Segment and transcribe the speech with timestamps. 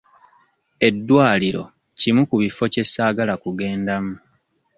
[0.87, 1.63] Eddwaliro
[1.99, 4.13] kimu ku bifo kye saagala kugendamu.